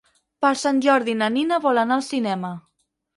Per 0.43 0.49
Sant 0.61 0.79
Jordi 0.85 1.13
na 1.19 1.27
Nina 1.35 1.59
vol 1.65 1.81
anar 1.83 1.99
al 1.99 2.05
cinema. 2.07 2.51